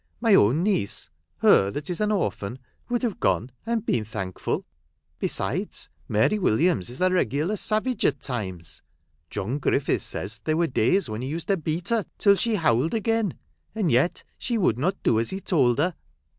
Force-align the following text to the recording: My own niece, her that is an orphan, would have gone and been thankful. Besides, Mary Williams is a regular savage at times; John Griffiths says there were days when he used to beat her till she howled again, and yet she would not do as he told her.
My 0.19 0.33
own 0.33 0.63
niece, 0.63 1.11
her 1.41 1.69
that 1.69 1.87
is 1.87 2.01
an 2.01 2.11
orphan, 2.11 2.57
would 2.89 3.03
have 3.03 3.19
gone 3.19 3.51
and 3.67 3.85
been 3.85 4.03
thankful. 4.03 4.65
Besides, 5.19 5.89
Mary 6.09 6.39
Williams 6.39 6.89
is 6.89 6.99
a 7.01 7.11
regular 7.11 7.55
savage 7.55 8.03
at 8.07 8.19
times; 8.19 8.81
John 9.29 9.59
Griffiths 9.59 10.03
says 10.05 10.39
there 10.43 10.57
were 10.57 10.65
days 10.65 11.07
when 11.07 11.21
he 11.21 11.27
used 11.27 11.49
to 11.49 11.57
beat 11.57 11.89
her 11.89 12.03
till 12.17 12.35
she 12.35 12.55
howled 12.55 12.95
again, 12.95 13.37
and 13.75 13.91
yet 13.91 14.23
she 14.39 14.57
would 14.57 14.79
not 14.79 15.03
do 15.03 15.19
as 15.19 15.29
he 15.29 15.39
told 15.39 15.77
her. 15.77 15.93